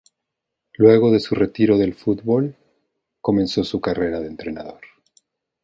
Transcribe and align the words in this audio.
Luego 0.79 1.11
de 1.11 1.19
su 1.19 1.35
retiro 1.35 1.77
del 1.77 1.93
fútbol, 1.93 2.55
comenzó 3.21 3.63
su 3.63 3.79
carrera 3.79 4.19
de 4.19 4.29
entrenador. 4.29 4.81